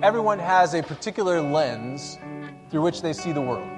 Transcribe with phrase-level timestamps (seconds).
[0.00, 2.18] everyone has a particular lens
[2.70, 3.68] through which they see the world.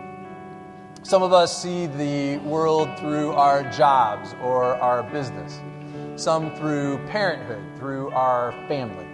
[1.02, 5.59] Some of us see the world through our jobs or our business,
[6.17, 9.06] some through parenthood, through our family.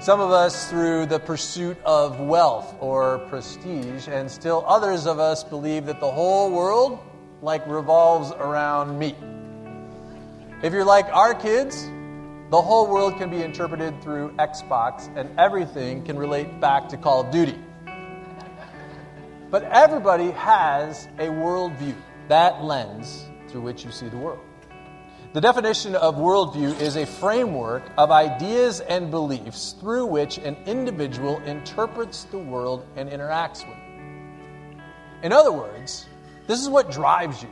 [0.00, 5.44] Some of us through the pursuit of wealth or prestige, and still others of us
[5.44, 7.00] believe that the whole world
[7.42, 9.14] like revolves around me.
[10.62, 11.90] If you're like our kids,
[12.50, 17.20] the whole world can be interpreted through Xbox, and everything can relate back to Call
[17.20, 17.58] of Duty.
[19.50, 21.94] But everybody has a worldview,
[22.28, 24.40] that lens through which you see the world.
[25.34, 31.38] The definition of worldview is a framework of ideas and beliefs through which an individual
[31.40, 35.26] interprets the world and interacts with it.
[35.26, 36.06] In other words,
[36.46, 37.50] this is what drives you.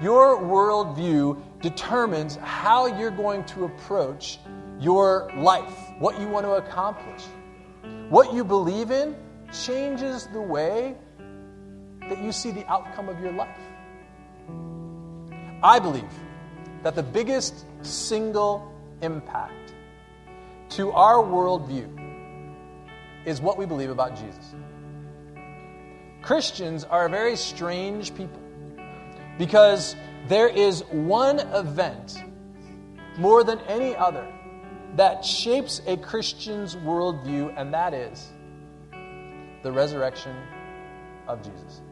[0.00, 4.38] Your worldview determines how you're going to approach
[4.78, 7.22] your life, what you want to accomplish.
[8.08, 9.16] What you believe in
[9.52, 10.96] changes the way
[12.08, 13.58] that you see the outcome of your life.
[15.62, 16.04] I believe
[16.82, 18.72] that the biggest single
[19.02, 19.74] impact
[20.70, 21.98] to our worldview
[23.24, 24.54] is what we believe about Jesus.
[26.22, 28.40] Christians are a very strange people
[29.38, 29.96] because
[30.28, 32.22] there is one event
[33.18, 34.30] more than any other
[34.96, 38.32] that shapes a Christian's worldview, and that is
[39.62, 40.36] the resurrection
[41.26, 41.82] of Jesus.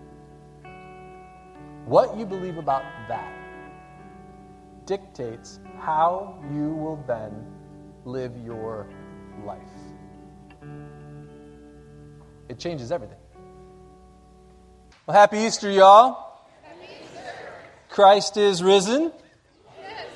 [1.84, 3.32] What you believe about that
[4.86, 7.32] dictates how you will then
[8.04, 8.88] live your
[9.44, 9.60] life.
[12.48, 13.18] It changes everything.
[15.06, 16.25] Well, happy Easter, y'all.
[17.96, 19.10] Christ is risen.
[19.80, 20.06] Yes.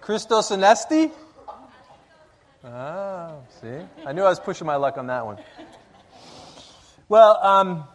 [0.00, 1.10] Christos anesti.
[2.64, 3.80] Ah, see?
[4.06, 5.38] I knew I was pushing my luck on that one.
[7.08, 7.88] Well, um,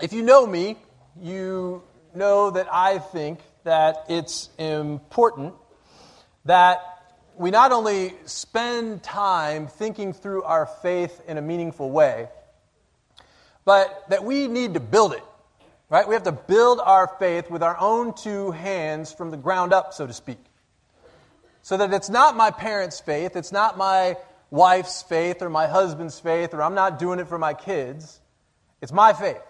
[0.00, 0.76] if you know me,
[1.20, 1.82] you
[2.14, 5.54] know that I think that it's important
[6.44, 6.78] that
[7.36, 12.28] we not only spend time thinking through our faith in a meaningful way,
[13.64, 15.24] but that we need to build it.
[15.90, 16.08] Right?
[16.08, 19.92] We have to build our faith with our own two hands from the ground up,
[19.92, 20.38] so to speak.
[21.62, 24.16] So that it's not my parents' faith, it's not my
[24.50, 28.20] wife's faith or my husband's faith, or I'm not doing it for my kids.
[28.80, 29.42] It's my faith.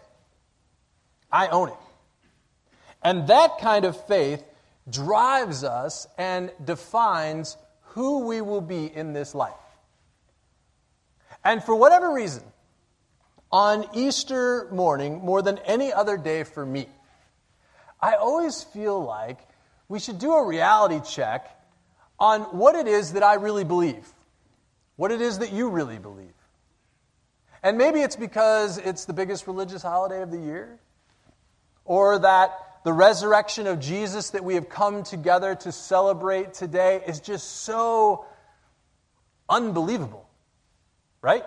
[1.30, 1.74] I own it.
[3.02, 4.42] And that kind of faith
[4.88, 7.56] drives us and defines
[7.88, 9.52] who we will be in this life.
[11.44, 12.42] And for whatever reason,
[13.54, 16.88] on Easter morning, more than any other day for me,
[18.02, 19.38] I always feel like
[19.88, 21.48] we should do a reality check
[22.18, 24.08] on what it is that I really believe,
[24.96, 26.34] what it is that you really believe.
[27.62, 30.80] And maybe it's because it's the biggest religious holiday of the year,
[31.84, 37.20] or that the resurrection of Jesus that we have come together to celebrate today is
[37.20, 38.26] just so
[39.48, 40.28] unbelievable,
[41.22, 41.44] right?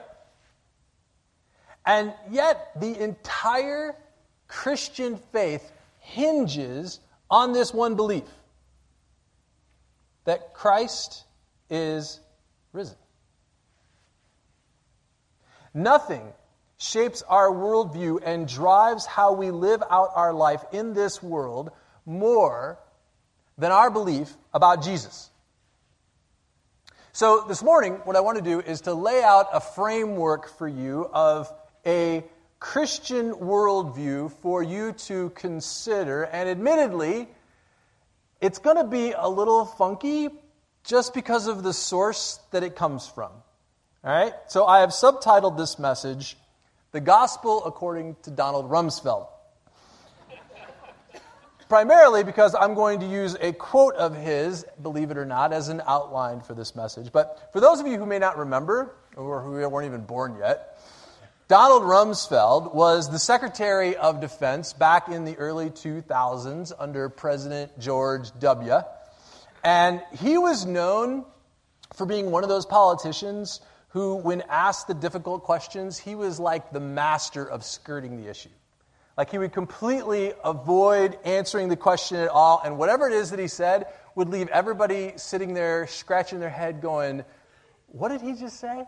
[1.88, 3.96] And yet, the entire
[4.50, 7.00] Christian faith hinges
[7.32, 8.26] on this one belief
[10.26, 11.24] that Christ
[11.70, 12.20] is
[12.74, 12.98] risen.
[15.74, 16.34] Nothing
[16.78, 21.72] shapes our worldview and drives how we live out our life in this world
[22.06, 22.78] more
[23.58, 25.30] than our belief about Jesus.
[27.14, 30.68] So, this morning, what I want to do is to lay out a framework for
[30.68, 31.52] you of
[31.88, 32.24] a
[32.60, 36.24] Christian worldview for you to consider.
[36.24, 37.30] And admittedly,
[38.42, 40.30] it's going to be a little funky
[40.84, 43.32] just because of the source that it comes from.
[44.04, 44.34] All right?
[44.48, 46.38] So I have subtitled this message,
[46.92, 49.28] The Gospel According to Donald Rumsfeld.
[51.70, 55.68] Primarily because I'm going to use a quote of his, believe it or not, as
[55.68, 57.12] an outline for this message.
[57.12, 60.77] But for those of you who may not remember, or who weren't even born yet,
[61.48, 68.38] Donald Rumsfeld was the Secretary of Defense back in the early 2000s under President George
[68.38, 68.82] W.
[69.64, 71.24] And he was known
[71.94, 76.74] for being one of those politicians who, when asked the difficult questions, he was like
[76.74, 78.50] the master of skirting the issue.
[79.16, 83.40] Like he would completely avoid answering the question at all, and whatever it is that
[83.40, 83.86] he said
[84.16, 87.24] would leave everybody sitting there scratching their head going,
[87.88, 88.84] What did he just say?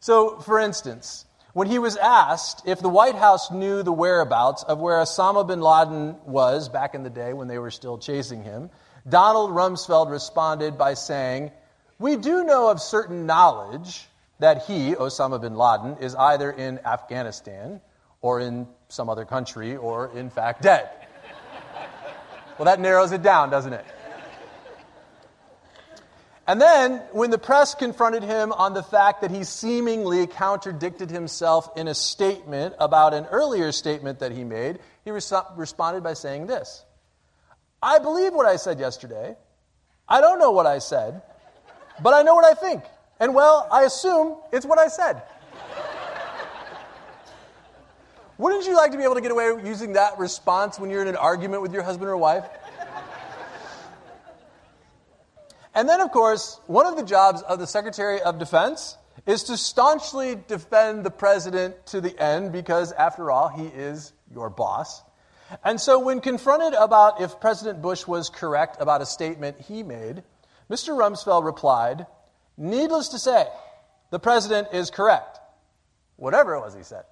[0.00, 4.80] So, for instance, when he was asked if the White House knew the whereabouts of
[4.80, 8.70] where Osama bin Laden was back in the day when they were still chasing him,
[9.08, 11.52] Donald Rumsfeld responded by saying,
[12.00, 14.06] we do know of certain knowledge
[14.40, 17.80] that he, Osama bin Laden, is either in Afghanistan
[18.20, 20.90] or in some other country or, in fact, dead.
[22.58, 23.84] well, that narrows it down, doesn't it?
[26.46, 31.70] And then, when the press confronted him on the fact that he seemingly contradicted himself
[31.76, 36.46] in a statement about an earlier statement that he made, he res- responded by saying
[36.46, 36.84] this
[37.82, 39.36] I believe what I said yesterday.
[40.06, 41.22] I don't know what I said,
[42.02, 42.84] but I know what I think.
[43.18, 45.22] And well, I assume it's what I said.
[48.36, 51.08] Wouldn't you like to be able to get away using that response when you're in
[51.08, 52.44] an argument with your husband or wife?
[55.74, 59.56] And then, of course, one of the jobs of the Secretary of Defense is to
[59.56, 65.02] staunchly defend the president to the end because, after all, he is your boss.
[65.64, 70.22] And so, when confronted about if President Bush was correct about a statement he made,
[70.70, 70.96] Mr.
[70.96, 72.06] Rumsfeld replied,
[72.56, 73.46] Needless to say,
[74.10, 75.40] the president is correct.
[76.16, 77.04] Whatever it was he said.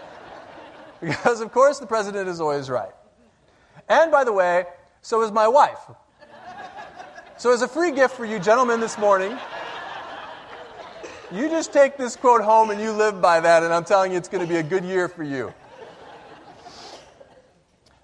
[1.00, 2.92] because, of course, the president is always right.
[3.88, 4.64] And by the way,
[5.00, 5.78] so is my wife.
[7.40, 9.34] So, as a free gift for you gentlemen this morning,
[11.32, 14.18] you just take this quote home and you live by that, and I'm telling you,
[14.18, 15.54] it's going to be a good year for you.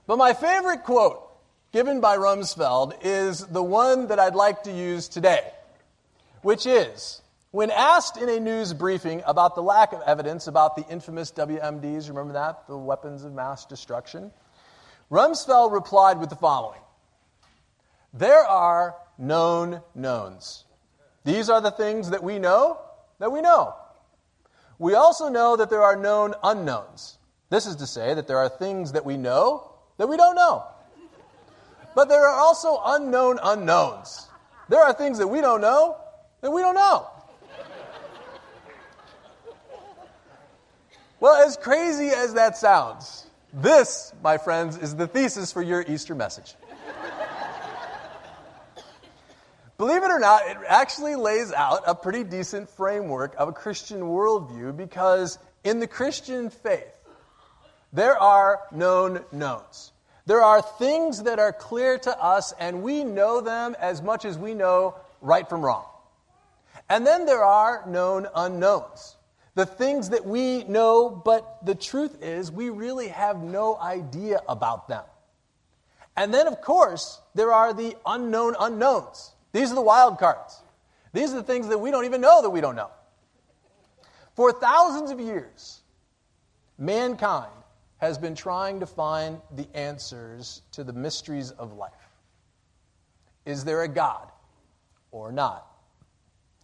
[0.06, 1.22] But my favorite quote
[1.70, 5.42] given by Rumsfeld is the one that I'd like to use today,
[6.40, 10.88] which is when asked in a news briefing about the lack of evidence about the
[10.88, 12.66] infamous WMDs, remember that?
[12.68, 14.32] The weapons of mass destruction?
[15.10, 16.80] Rumsfeld replied with the following
[18.14, 20.64] There are known knowns.
[21.24, 22.80] These are the things that we know
[23.18, 23.74] that we know.
[24.78, 27.18] We also know that there are known unknowns.
[27.48, 30.64] This is to say that there are things that we know that we don't know.
[31.94, 34.28] But there are also unknown unknowns.
[34.68, 35.96] There are things that we don't know
[36.42, 37.08] that we don't know.
[41.18, 46.14] Well, as crazy as that sounds, this, my friends, is the thesis for your Easter
[46.14, 46.54] message.
[49.78, 54.00] Believe it or not, it actually lays out a pretty decent framework of a Christian
[54.00, 56.94] worldview because in the Christian faith,
[57.92, 59.92] there are known knowns.
[60.24, 64.38] There are things that are clear to us, and we know them as much as
[64.38, 65.84] we know right from wrong.
[66.88, 69.16] And then there are known unknowns.
[69.54, 74.88] The things that we know, but the truth is, we really have no idea about
[74.88, 75.04] them.
[76.16, 79.32] And then, of course, there are the unknown unknowns.
[79.56, 80.62] These are the wild cards.
[81.14, 82.90] These are the things that we don't even know that we don't know.
[84.34, 85.80] For thousands of years,
[86.76, 87.50] mankind
[87.96, 91.90] has been trying to find the answers to the mysteries of life.
[93.46, 94.30] Is there a God
[95.10, 95.66] or not?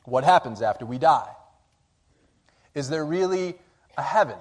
[0.04, 1.30] What happens after we die?
[2.74, 3.54] Is there really
[3.96, 4.36] a heaven?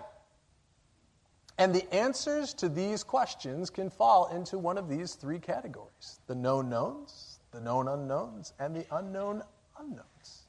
[1.57, 6.35] And the answers to these questions can fall into one of these three categories the
[6.35, 9.43] known knowns, the known unknowns and the unknown
[9.79, 10.43] unknowns.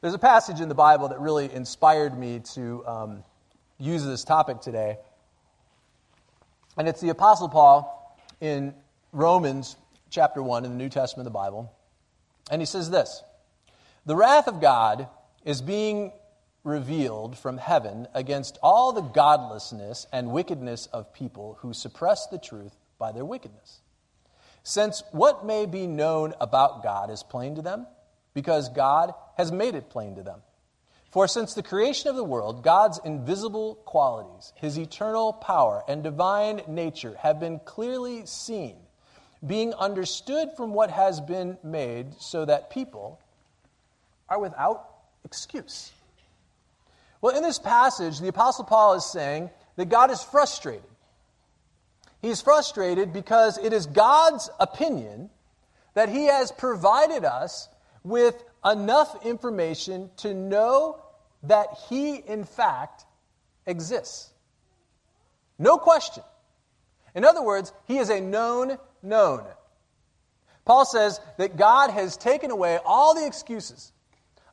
[0.00, 3.24] There's a passage in the Bible that really inspired me to um,
[3.78, 4.98] use this topic today.
[6.76, 8.74] And it's the Apostle Paul in
[9.12, 9.76] Romans
[10.10, 11.72] chapter 1 in the New Testament of the Bible.
[12.50, 13.22] And he says this
[14.04, 15.08] The wrath of God
[15.44, 16.12] is being
[16.64, 22.76] revealed from heaven against all the godlessness and wickedness of people who suppress the truth
[22.98, 23.80] by their wickedness.
[24.66, 27.86] Since what may be known about God is plain to them,
[28.34, 30.40] because God has made it plain to them.
[31.12, 36.62] For since the creation of the world, God's invisible qualities, his eternal power, and divine
[36.66, 38.74] nature have been clearly seen,
[39.46, 43.20] being understood from what has been made, so that people
[44.28, 44.84] are without
[45.24, 45.92] excuse.
[47.20, 50.82] Well, in this passage, the Apostle Paul is saying that God is frustrated
[52.22, 55.30] He's frustrated because it is God's opinion
[55.94, 57.68] that He has provided us
[58.02, 61.00] with enough information to know
[61.44, 63.04] that He, in fact,
[63.66, 64.30] exists.
[65.58, 66.22] No question.
[67.14, 69.44] In other words, He is a known known.
[70.64, 73.92] Paul says that God has taken away all the excuses,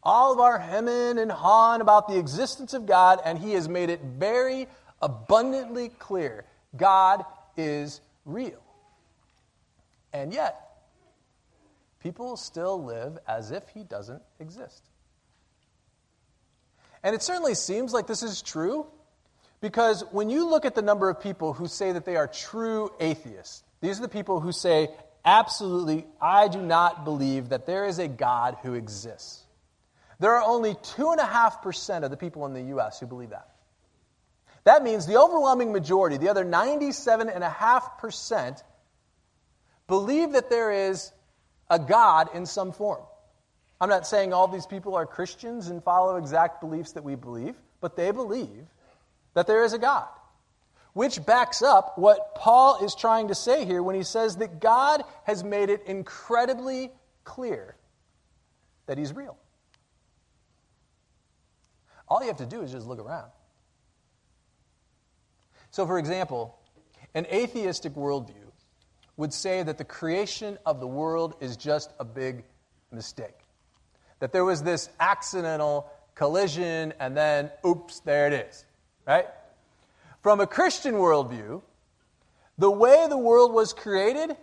[0.03, 3.89] all of our hemming and hawing about the existence of God, and He has made
[3.89, 4.67] it very
[5.01, 7.25] abundantly clear God
[7.57, 8.61] is real.
[10.13, 10.59] And yet,
[11.99, 14.83] people still live as if he doesn't exist.
[17.03, 18.85] And it certainly seems like this is true
[19.59, 22.91] because when you look at the number of people who say that they are true
[22.99, 24.89] atheists, these are the people who say,
[25.25, 29.41] absolutely, I do not believe that there is a God who exists.
[30.19, 32.99] there are only 2.5% of the people in the U.S.
[32.99, 33.52] who believe that.
[34.65, 38.63] That means the overwhelming majority, the other 97.5%,
[39.87, 41.11] believe that there is
[41.69, 43.01] a God in some form.
[43.81, 47.55] I'm not saying all these people are Christians and follow exact beliefs that we believe,
[47.81, 48.65] but they believe
[49.33, 50.07] that there is a God.
[50.93, 55.03] Which backs up what Paul is trying to say here when he says that God
[55.25, 56.91] has made it incredibly
[57.23, 57.75] clear
[58.85, 59.37] that he's real.
[62.07, 63.29] All you have to do is just look around.
[65.73, 66.55] So, for example,
[67.15, 68.51] an atheistic worldview
[69.17, 72.43] would say that the creation of the world is just a big
[72.91, 73.39] mistake.
[74.19, 78.65] That there was this accidental collision and then, oops, there it is.
[79.07, 79.25] Right?
[80.21, 81.63] From a Christian worldview,
[82.59, 84.37] the way the world was created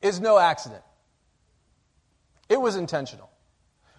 [0.00, 0.82] is no accident,
[2.48, 3.30] it was intentional.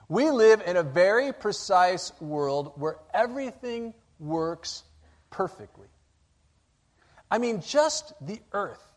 [0.08, 4.84] We live in a very precise world where everything works
[5.30, 5.88] perfectly.
[7.34, 8.94] I mean, just the earth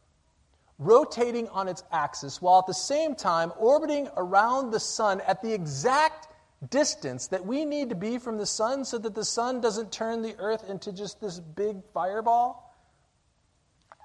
[0.78, 5.54] rotating on its axis while at the same time orbiting around the sun at the
[5.54, 6.28] exact
[6.68, 10.20] distance that we need to be from the sun so that the sun doesn't turn
[10.20, 12.76] the earth into just this big fireball.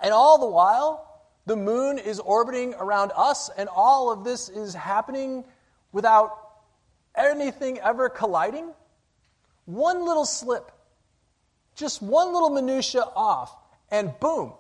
[0.02, 4.74] And all the while, the moon is orbiting around us, and all of this is
[4.74, 5.44] happening
[5.92, 6.32] without
[7.18, 8.72] anything ever colliding.
[9.66, 10.72] One little slip,
[11.76, 13.58] just one little minutia off,
[13.91, 14.53] and boom,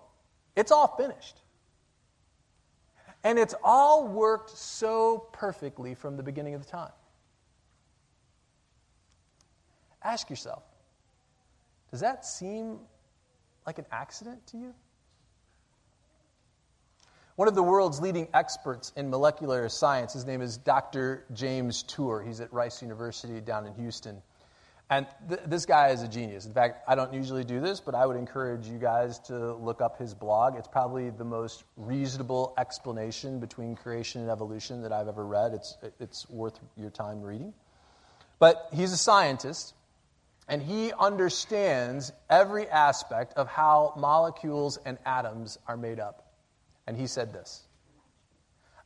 [0.55, 1.37] it's all finished.
[3.23, 6.91] And it's all worked so perfectly from the beginning of the time.
[10.03, 10.63] Ask yourself
[11.91, 12.79] does that seem
[13.67, 14.73] like an accident to you?
[17.35, 21.25] One of the world's leading experts in molecular science, his name is Dr.
[21.33, 22.23] James Tour.
[22.25, 24.21] He's at Rice University down in Houston.
[24.91, 26.45] And th- this guy is a genius.
[26.45, 29.79] In fact, I don't usually do this, but I would encourage you guys to look
[29.79, 30.57] up his blog.
[30.57, 35.53] It's probably the most reasonable explanation between creation and evolution that I've ever read.
[35.53, 37.53] It's, it's worth your time reading.
[38.37, 39.73] But he's a scientist,
[40.49, 46.33] and he understands every aspect of how molecules and atoms are made up.
[46.85, 47.63] And he said this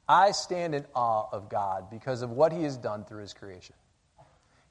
[0.08, 3.76] I stand in awe of God because of what he has done through his creation.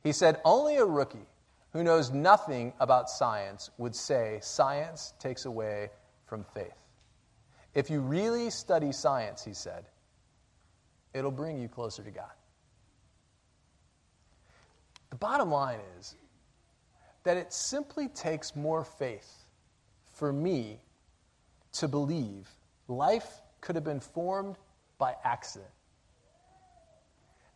[0.04, 1.26] He said, Only a rookie
[1.73, 5.90] who knows nothing about science would say science takes away
[6.26, 6.84] from faith.
[7.75, 9.87] If you really study science, he said,
[11.12, 12.30] it'll bring you closer to God.
[15.11, 16.14] The bottom line is
[17.23, 19.46] that it simply takes more faith
[20.12, 20.80] for me
[21.73, 22.49] to believe
[22.88, 24.56] life could have been formed
[24.99, 25.70] by accident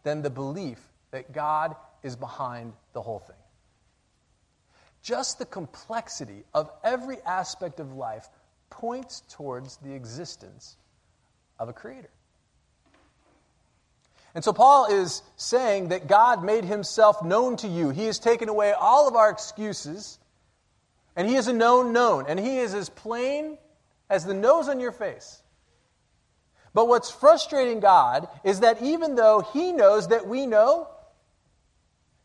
[0.03, 3.37] than the belief that God is behind the whole thing.
[5.03, 8.29] Just the complexity of every aspect of life
[8.71, 10.77] points towards the existence
[11.59, 12.11] of a creator.
[14.35, 17.91] And so Paul is saying that God made himself known to you.
[17.91, 20.19] He has taken away all of our excuses,
[21.17, 23.59] and he is a known known, and he is as plain
[24.11, 25.43] as the nose on your face.
[26.75, 30.89] But what's frustrating God is that even though he knows that we know,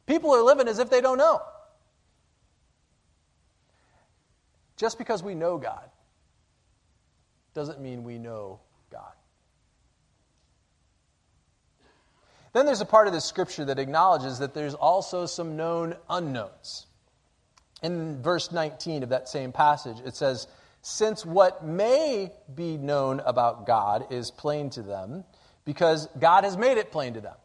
[0.05, 1.41] people are living as if they don't know.
[4.77, 5.89] Just because we know God
[7.53, 8.59] doesn't mean we know
[8.91, 9.13] God.
[12.53, 16.85] Then there's a part of this scripture that acknowledges that there's also some known unknowns.
[17.81, 20.47] In verse 19 of that same passage, it says,
[20.81, 25.23] Since what may be known about God is plain to them,
[25.65, 27.35] because God has made it plain to them.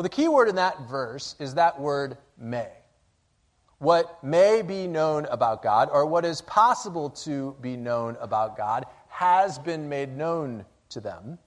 [0.00, 2.70] Well, the key word in that verse is that word may.
[3.76, 8.86] What may be known about God, or what is possible to be known about God,
[9.08, 11.38] has been made known to them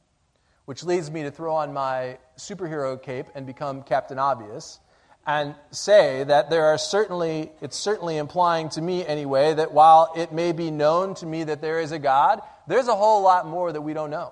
[0.65, 4.79] which leads me to throw on my superhero cape and become Captain Obvious
[5.25, 10.31] and say that there are certainly, it's certainly implying to me anyway, that while it
[10.31, 13.72] may be known to me that there is a God, there's a whole lot more
[13.72, 14.31] that we don't know.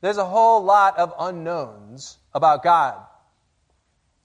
[0.00, 2.96] There's a whole lot of unknowns about God.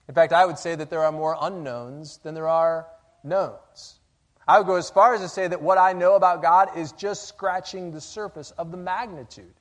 [0.07, 2.87] In fact, I would say that there are more unknowns than there are
[3.23, 3.99] knowns.
[4.47, 6.91] I would go as far as to say that what I know about God is
[6.93, 9.53] just scratching the surface of the magnitude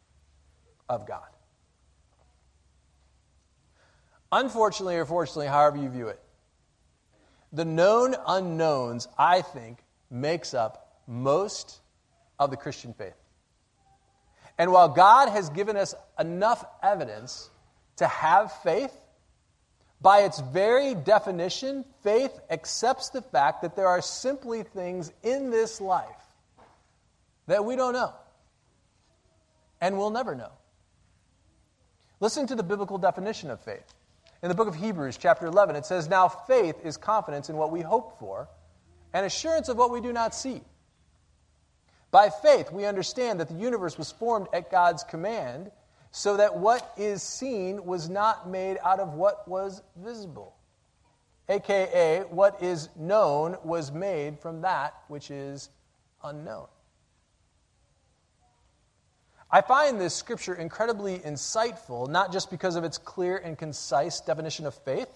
[0.89, 1.21] of God.
[4.31, 6.21] Unfortunately or fortunately, however you view it,
[7.53, 9.79] the known unknowns, I think,
[10.11, 11.81] makes up most
[12.39, 13.15] of the Christian faith.
[14.59, 17.51] And while God has given us enough evidence
[17.97, 18.97] to have faith,
[20.03, 25.81] By its very definition, faith accepts the fact that there are simply things in this
[25.81, 26.07] life
[27.47, 28.13] that we don't know
[29.81, 30.51] and will never know.
[32.19, 33.95] Listen to the biblical definition of faith.
[34.43, 37.71] In the book of Hebrews, chapter 11, it says, Now faith is confidence in what
[37.71, 38.49] we hope for
[39.13, 40.63] and assurance of what we do not see.
[42.11, 45.71] By faith, we understand that the universe was formed at God's command
[46.13, 50.55] so that what is seen was not made out of what was visible.
[51.49, 55.71] AKA, what is known was made from that which is
[56.23, 56.67] unknown.
[59.51, 64.67] I find this scripture incredibly insightful, not just because of its clear and concise definition
[64.67, 65.09] of faith,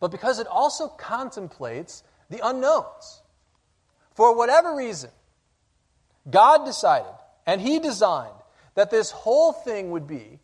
[0.00, 3.22] but because it also contemplates the unknowns.
[4.14, 5.10] For whatever reason,
[6.28, 7.12] God decided
[7.46, 8.32] and He designed
[8.74, 10.40] that this whole thing would be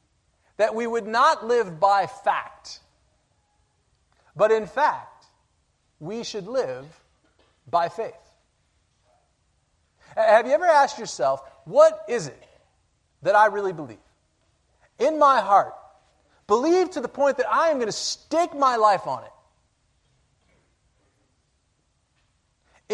[0.56, 2.80] that we would not live by fact,
[4.36, 5.24] but in fact,
[5.98, 6.84] we should live
[7.68, 8.14] by faith.
[10.16, 12.42] Have you ever asked yourself, what is it
[13.22, 13.98] that I really believe?
[14.98, 15.74] In my heart,
[16.46, 19.32] believe to the point that I am going to stake my life on it.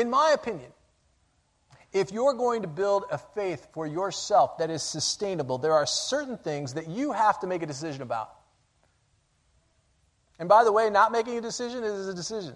[0.00, 0.71] In my opinion,
[1.93, 6.37] if you're going to build a faith for yourself that is sustainable, there are certain
[6.37, 8.31] things that you have to make a decision about.
[10.38, 12.55] And by the way, not making a decision is a decision.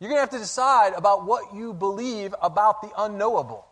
[0.00, 3.66] You're going to have to decide about what you believe about the unknowable.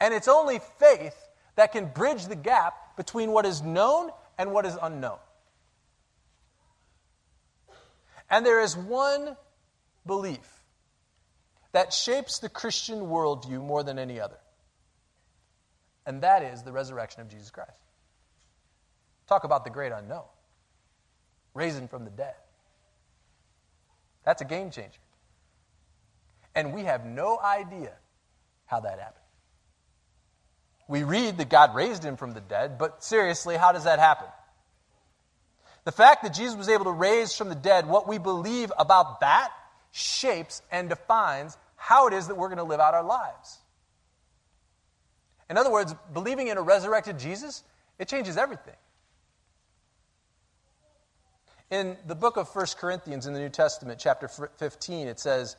[0.00, 1.16] And it's only faith
[1.56, 5.18] that can bridge the gap between what is known and what is unknown.
[8.30, 9.36] And there is one
[10.06, 10.53] belief
[11.74, 14.38] that shapes the Christian worldview more than any other.
[16.06, 17.80] And that is the resurrection of Jesus Christ.
[19.26, 20.22] Talk about the great unknown
[21.52, 22.34] raising from the dead.
[24.24, 25.00] That's a game changer.
[26.54, 27.92] And we have no idea
[28.66, 29.24] how that happened.
[30.86, 34.28] We read that God raised him from the dead, but seriously, how does that happen?
[35.84, 39.20] The fact that Jesus was able to raise from the dead, what we believe about
[39.20, 39.50] that
[39.90, 43.58] shapes and defines how it is that we're going to live out our lives.
[45.50, 47.62] In other words, believing in a resurrected Jesus,
[47.98, 48.76] it changes everything.
[51.70, 55.56] In the book of 1 Corinthians in the New Testament, chapter 15, it says,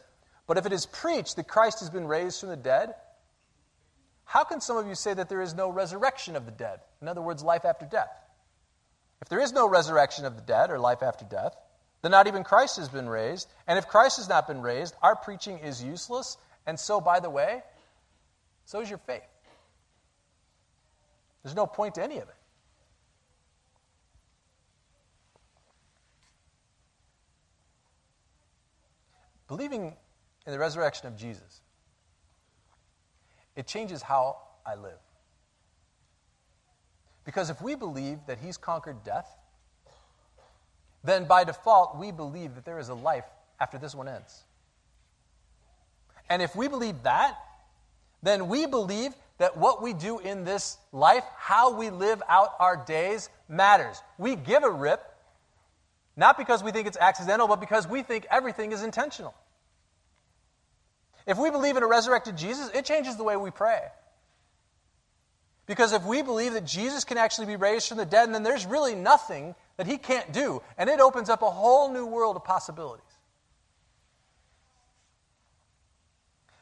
[0.47, 2.95] But if it is preached that Christ has been raised from the dead,
[4.23, 6.79] how can some of you say that there is no resurrection of the dead?
[7.03, 8.19] In other words, life after death.
[9.21, 11.55] If there is no resurrection of the dead or life after death,
[12.05, 13.47] then not even Christ has been raised.
[13.65, 16.37] And if Christ has not been raised, our preaching is useless.
[16.67, 17.63] And so, by the way,
[18.65, 19.23] so is your faith.
[21.41, 22.35] There's no point to any of it.
[29.47, 29.95] Believing
[30.45, 31.61] in the resurrection of Jesus,
[33.55, 34.99] it changes how I live.
[37.23, 39.27] Because if we believe that he's conquered death,
[41.05, 43.25] then by default, we believe that there is a life
[43.59, 44.43] after this one ends.
[46.29, 47.37] And if we believe that,
[48.23, 52.77] then we believe that what we do in this life, how we live out our
[52.77, 54.01] days, matters.
[54.17, 55.03] We give a rip,
[56.15, 59.35] not because we think it's accidental, but because we think everything is intentional.
[61.27, 63.81] If we believe in a resurrected Jesus, it changes the way we pray.
[65.65, 68.65] Because if we believe that Jesus can actually be raised from the dead, then there's
[68.65, 70.61] really nothing that he can't do.
[70.77, 73.03] And it opens up a whole new world of possibilities.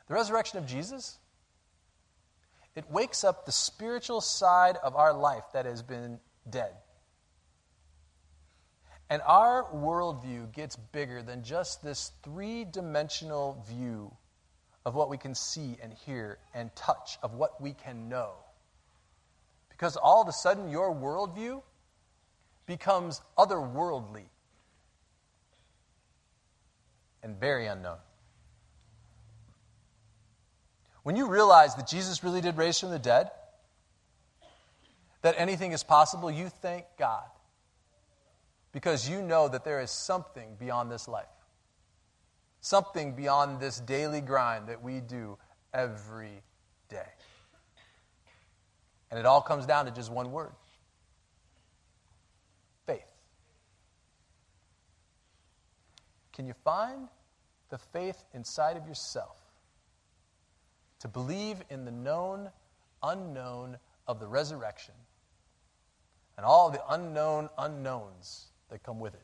[0.07, 1.17] The resurrection of Jesus,
[2.75, 6.73] it wakes up the spiritual side of our life that has been dead.
[9.09, 14.15] And our worldview gets bigger than just this three dimensional view
[14.85, 18.31] of what we can see and hear and touch, of what we can know.
[19.83, 21.61] Because all of a sudden, your worldview
[22.65, 24.23] becomes otherworldly
[27.21, 27.97] and very unknown.
[31.03, 33.29] When you realize that Jesus really did raise from the dead,
[35.21, 37.25] that anything is possible, you thank God
[38.71, 41.25] because you know that there is something beyond this life,
[42.61, 45.37] something beyond this daily grind that we do
[45.73, 46.41] every
[46.87, 47.09] day.
[49.13, 50.53] And it all comes down to just one word
[52.87, 53.05] faith.
[56.31, 57.07] Can you find
[57.69, 59.37] the faith inside of yourself
[61.01, 62.49] to believe in the known,
[63.03, 64.95] unknown of the resurrection
[66.35, 69.21] and all the unknown unknowns that come with it.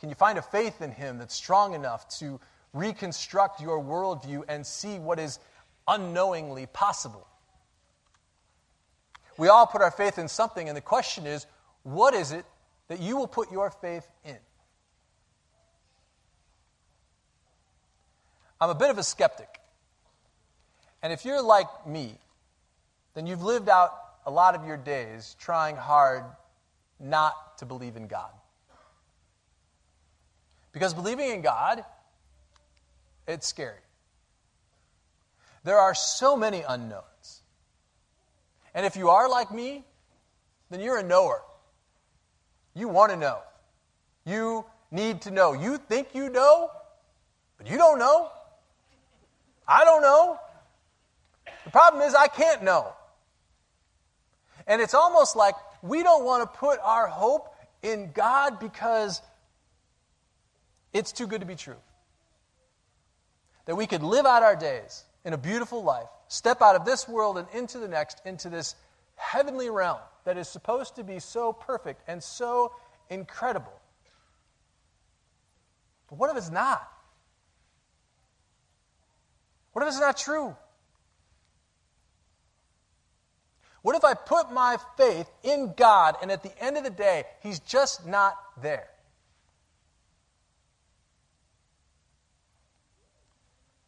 [0.00, 2.38] Can you find a faith in Him that's strong enough to
[2.74, 5.38] reconstruct your worldview and see what is
[5.86, 7.26] unknowingly possible?
[9.36, 11.46] We all put our faith in something, and the question is
[11.82, 12.44] what is it
[12.88, 14.36] that you will put your faith in?
[18.60, 19.60] I'm a bit of a skeptic.
[21.02, 22.16] And if you're like me,
[23.14, 23.92] then you've lived out
[24.24, 26.24] a lot of your days trying hard
[26.98, 28.30] not to believe in God.
[30.72, 31.84] Because believing in God,
[33.28, 33.78] it's scary.
[35.64, 37.42] There are so many unknowns.
[38.74, 39.84] And if you are like me,
[40.70, 41.42] then you're a knower.
[42.74, 43.38] You want to know.
[44.26, 45.54] You need to know.
[45.54, 46.70] You think you know,
[47.56, 48.30] but you don't know.
[49.66, 50.38] I don't know.
[51.64, 52.92] The problem is, I can't know.
[54.66, 59.22] And it's almost like we don't want to put our hope in God because
[60.92, 61.76] it's too good to be true.
[63.66, 67.08] That we could live out our days in a beautiful life, step out of this
[67.08, 68.74] world and into the next, into this
[69.16, 72.72] heavenly realm that is supposed to be so perfect and so
[73.08, 73.72] incredible.
[76.08, 76.86] But what if it's not?
[79.72, 80.54] What if it's not true?
[83.82, 87.24] What if I put my faith in God and at the end of the day,
[87.42, 88.88] He's just not there?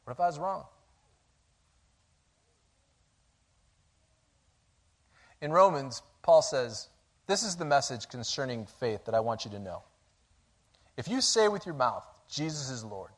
[0.05, 0.65] What if I was wrong?
[5.41, 6.89] In Romans, Paul says,
[7.27, 9.83] This is the message concerning faith that I want you to know.
[10.97, 13.11] If you say with your mouth, Jesus is Lord,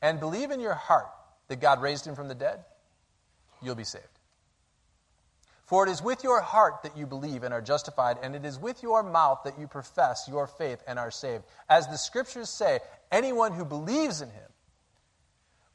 [0.00, 1.10] and believe in your heart
[1.48, 2.64] that God raised him from the dead,
[3.62, 4.06] you'll be saved.
[5.64, 8.58] For it is with your heart that you believe and are justified, and it is
[8.58, 11.44] with your mouth that you profess your faith and are saved.
[11.68, 14.50] As the scriptures say, anyone who believes in him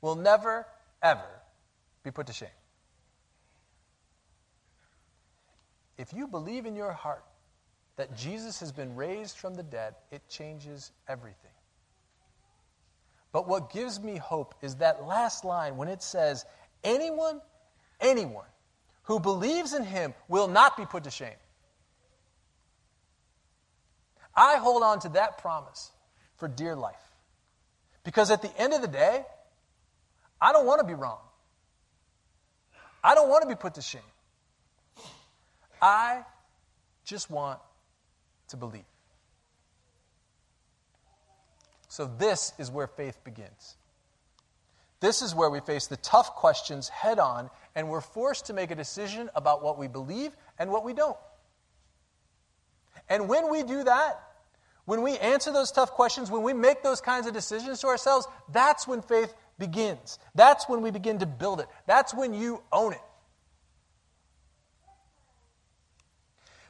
[0.01, 0.67] will never,
[1.01, 1.41] ever
[2.03, 2.49] be put to shame.
[5.97, 7.23] If you believe in your heart
[7.95, 11.51] that Jesus has been raised from the dead, it changes everything.
[13.31, 16.45] But what gives me hope is that last line when it says,
[16.83, 17.41] anyone,
[17.99, 18.45] anyone
[19.03, 21.29] who believes in him will not be put to shame.
[24.35, 25.91] I hold on to that promise
[26.37, 26.95] for dear life.
[28.03, 29.25] Because at the end of the day,
[30.39, 31.19] I don't want to be wrong.
[33.03, 34.01] I don't want to be put to shame.
[35.87, 36.25] I
[37.05, 37.59] just want
[38.49, 38.83] to believe.
[41.87, 43.77] So, this is where faith begins.
[44.99, 48.69] This is where we face the tough questions head on, and we're forced to make
[48.69, 51.15] a decision about what we believe and what we don't.
[53.07, 54.19] And when we do that,
[54.83, 58.27] when we answer those tough questions, when we make those kinds of decisions to ourselves,
[58.51, 60.19] that's when faith begins.
[60.35, 61.67] That's when we begin to build it.
[61.85, 63.01] That's when you own it.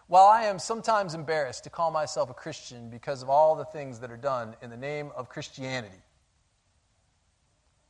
[0.07, 3.99] While I am sometimes embarrassed to call myself a Christian because of all the things
[3.99, 6.01] that are done in the name of Christianity,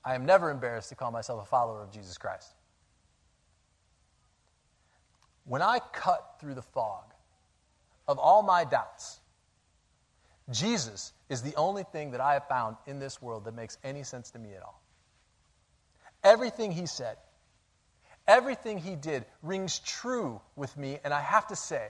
[0.03, 2.55] I am never embarrassed to call myself a follower of Jesus Christ.
[5.45, 7.03] When I cut through the fog
[8.07, 9.19] of all my doubts,
[10.49, 14.01] Jesus is the only thing that I have found in this world that makes any
[14.03, 14.81] sense to me at all.
[16.23, 17.17] Everything he said,
[18.27, 21.89] everything he did rings true with me, and I have to say,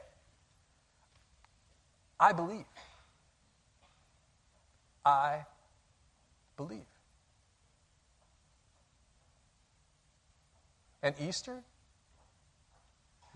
[2.19, 2.65] I believe.
[5.05, 5.45] I
[6.57, 6.85] believe.
[11.03, 11.63] And Easter,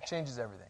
[0.02, 0.68] it changes everything.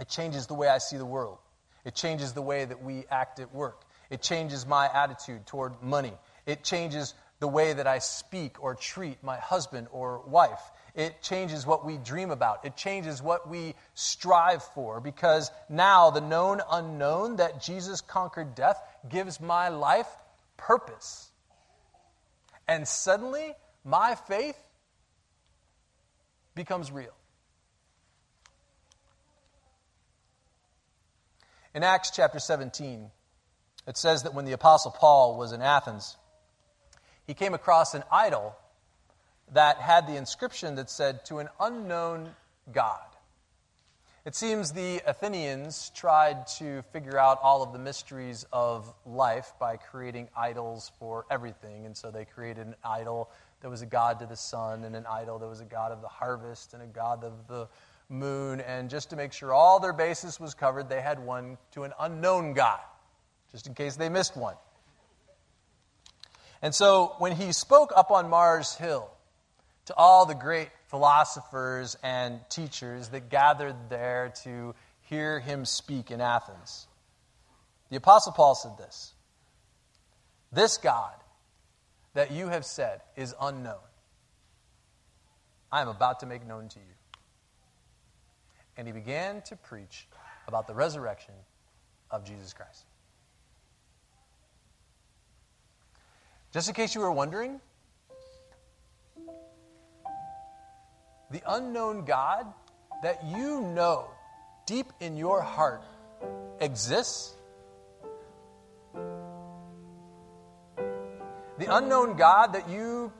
[0.00, 1.38] It changes the way I see the world.
[1.84, 3.82] It changes the way that we act at work.
[4.10, 6.12] It changes my attitude toward money.
[6.46, 10.60] It changes the way that I speak or treat my husband or wife.
[10.96, 12.64] It changes what we dream about.
[12.64, 18.80] It changes what we strive for because now the known unknown that Jesus conquered death
[19.06, 20.08] gives my life
[20.56, 21.28] purpose.
[22.66, 23.54] And suddenly,
[23.84, 24.56] my faith
[26.54, 27.14] becomes real.
[31.74, 33.10] In Acts chapter 17,
[33.86, 36.16] it says that when the Apostle Paul was in Athens,
[37.26, 38.56] he came across an idol
[39.52, 42.30] that had the inscription that said, To an unknown
[42.72, 43.00] God.
[44.24, 49.76] It seems the Athenians tried to figure out all of the mysteries of life by
[49.76, 51.86] creating idols for everything.
[51.86, 53.30] And so they created an idol
[53.60, 55.38] that was a god to the sun and an idol.
[55.38, 57.68] that was a god of the harvest and a god of the
[58.08, 58.60] moon.
[58.60, 61.92] And just to make sure all their basis was covered, they had one to an
[62.00, 62.80] unknown god,
[63.52, 64.56] just in case they missed one.
[66.62, 69.08] And so when he spoke up on Mars Hill
[69.86, 76.20] to all the great philosophers and teachers that gathered there to hear him speak in
[76.20, 76.86] Athens,
[77.90, 79.14] the Apostle Paul said this
[80.52, 81.14] This God
[82.14, 83.74] that you have said is unknown.
[85.70, 86.84] I am about to make known to you.
[88.76, 90.06] And he began to preach
[90.46, 91.34] about the resurrection
[92.10, 92.84] of Jesus Christ.
[96.52, 97.60] Just in case you were wondering,
[101.30, 102.46] the unknown God
[103.02, 104.08] that you know
[104.66, 105.82] deep in your heart
[106.60, 107.34] exists.
[111.58, 113.12] The unknown God that you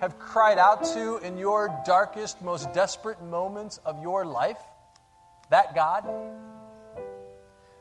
[0.00, 4.58] have cried out to in your darkest, most desperate moments of your life,
[5.50, 6.04] that God,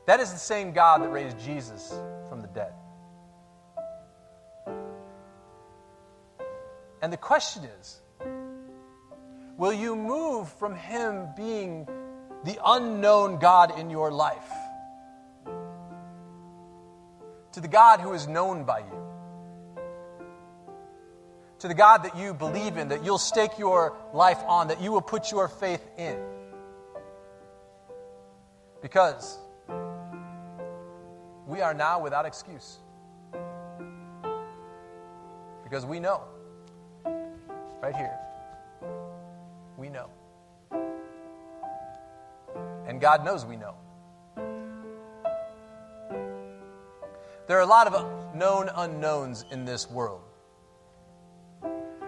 [0.06, 1.94] that is the same God that raised Jesus
[2.30, 2.74] from the dead.
[7.02, 8.00] And the question is
[9.58, 11.88] will you move from Him being
[12.44, 14.52] the unknown God in your life
[17.54, 19.00] to the God who is known by you?
[21.60, 24.92] To the God that you believe in, that you'll stake your life on, that you
[24.92, 26.18] will put your faith in.
[28.82, 29.40] Because
[31.48, 32.80] we are now without excuse.
[35.64, 36.24] Because we know
[37.82, 38.18] right here.
[43.04, 43.76] God knows we know.
[47.48, 50.22] There are a lot of known unknowns in this world.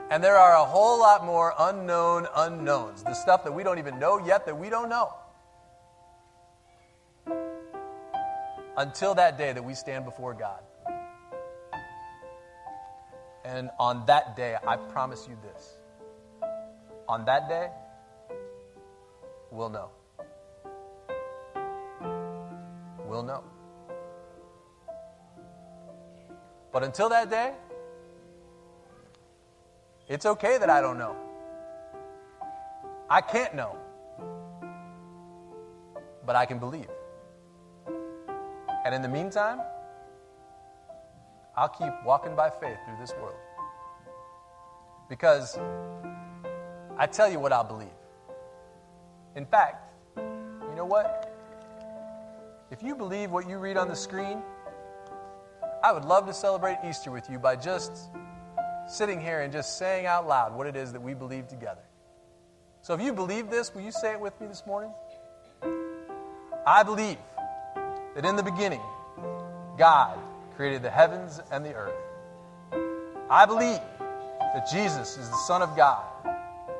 [0.09, 3.03] And there are a whole lot more unknown unknowns.
[3.03, 5.11] The stuff that we don't even know yet that we don't know.
[8.77, 10.61] Until that day that we stand before God.
[13.43, 15.75] And on that day, I promise you this.
[17.09, 17.67] On that day,
[19.51, 19.89] we'll know.
[23.15, 23.45] We'll know.
[26.73, 27.53] But until that day,
[30.09, 31.15] it's okay that I don't know.
[33.09, 33.77] I can't know.
[36.25, 36.89] But I can believe.
[38.83, 39.61] And in the meantime,
[41.55, 43.39] I'll keep walking by faith through this world.
[45.07, 45.57] Because
[46.97, 47.95] I tell you what I'll believe.
[49.37, 51.24] In fact, you know what?
[52.75, 54.43] If you believe what you read on the screen,
[55.81, 58.09] I would love to celebrate Easter with you by just
[58.85, 61.83] sitting here and just saying out loud what it is that we believe together.
[62.81, 64.91] So if you believe this, will you say it with me this morning?
[66.67, 67.15] I believe
[68.13, 68.81] that in the beginning,
[69.77, 70.19] God
[70.57, 71.95] created the heavens and the earth.
[73.29, 73.79] I believe
[74.53, 76.03] that Jesus is the Son of God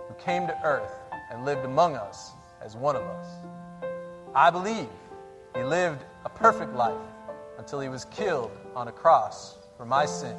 [0.10, 0.92] who came to earth
[1.32, 3.28] and lived among us as one of us.
[4.36, 4.90] I believe
[5.56, 6.94] he lived a perfect life
[7.58, 10.36] until he was killed on a cross for my sin.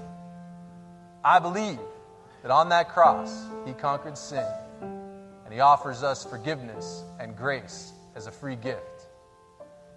[1.24, 1.78] I believe
[2.42, 4.46] that on that cross he conquered sin
[4.80, 9.06] and he offers us forgiveness and grace as a free gift.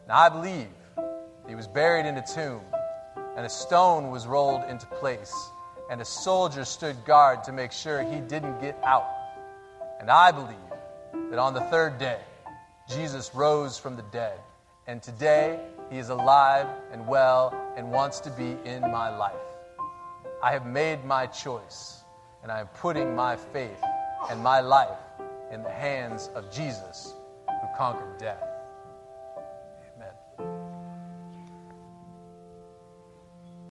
[0.08, 0.68] Now I believe
[1.48, 2.62] he was buried in a tomb
[3.36, 5.34] and a stone was rolled into place,
[5.90, 9.08] and a soldier stood guard to make sure he didn't get out.
[10.02, 12.20] And I believe that on the third day,
[12.90, 14.38] Jesus rose from the dead,
[14.88, 19.36] and today he is alive and well and wants to be in my life.
[20.42, 22.04] I have made my choice,
[22.44, 23.84] and I am putting my faith
[24.30, 24.98] and my life
[25.52, 27.14] in the hands of Jesus
[27.48, 28.49] who conquered death.